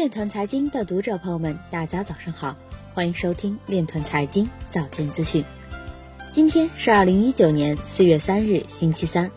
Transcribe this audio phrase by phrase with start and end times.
[0.00, 2.56] 链团财经的读者朋友们，大家早上好，
[2.94, 5.44] 欢迎收听链团财经早间资讯。
[6.30, 9.30] 今天是二零一九年四月三日，星期三，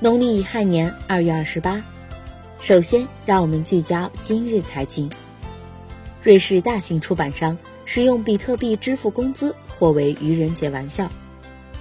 [0.00, 1.84] 农历乙亥年二月二十八。
[2.58, 5.10] 首先，让我们聚焦今日财经。
[6.22, 11.10] 瑞士大型出版商使用比特币支付工资，或为愚人节玩笑。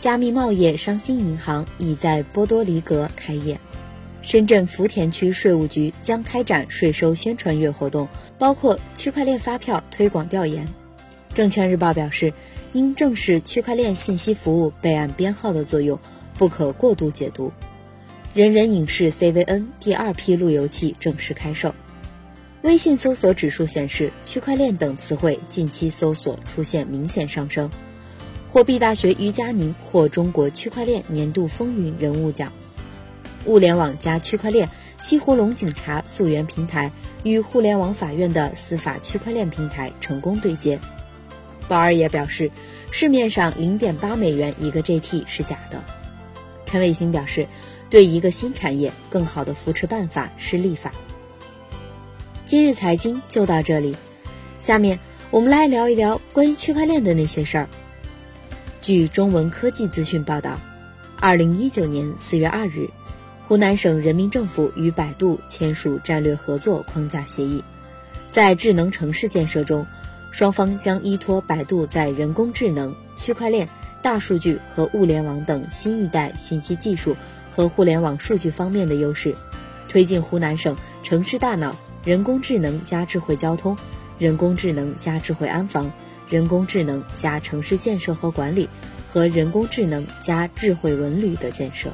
[0.02, 3.58] 加密贸易商新银行已在波多黎各开业。
[4.22, 8.08] 深圳福田区税务局将开展税收宣传月活动，
[8.38, 10.68] 包括区块链发票推广调研。
[11.34, 12.34] 证券日报表示，
[12.74, 15.98] 应正视区块链信息服务备案编号的作用，
[16.38, 17.52] 不可过度解读。
[18.34, 21.74] 人人影视 CVN 第二批路由器正式开售。
[22.64, 27.70] 微信搜索指数显示，区块链等词汇近期搜索出现明显上升。
[28.50, 32.52] 货币大学于佳宁获中国区块链年度风云人物奖。
[33.48, 34.70] 物联网加区块链，
[35.02, 36.92] 西湖龙警察溯源平台
[37.24, 40.80] 与互联网法院的司法区块链平台成功对接。
[41.68, 42.52] 宝儿也表示，
[42.92, 45.82] 市面上零点八美元一个 GT 是假的。
[46.66, 47.48] 陈伟星表示，
[47.90, 50.92] 对一个新产业更好的扶持办法是立法。
[52.46, 53.96] 今日财经就到这里，
[54.60, 55.00] 下面
[55.32, 57.70] 我们来聊一聊关于区块链的那些事儿。
[58.82, 60.60] 据中文科技资讯报道，
[61.20, 62.90] 二零一九年四月二日。
[63.48, 67.64] 湖南省人民政府与百度签署战略合作框架协议，
[68.30, 69.88] 在智能城市建设中，
[70.32, 73.70] 双方将依托百度在人工智能、区块链、
[74.02, 77.16] 大数据和物联网等新一代信息技术
[77.50, 79.34] 和互联网数据方面的优势，
[79.88, 83.78] 推进湖南省城市大脑、人工智能加智慧交通、
[84.20, 85.90] 人工智能加智慧安防、
[86.28, 88.68] 人工智能加城市建设和管理
[89.10, 91.94] 和人工智能加智慧文旅的建设。